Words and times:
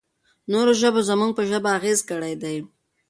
نورو 0.51 0.73
ژبو 0.81 1.01
زموږ 1.09 1.31
پر 1.37 1.45
ژبه 1.51 1.69
اغېز 1.77 1.99
کړی 2.09 2.33
دی. 2.41 2.57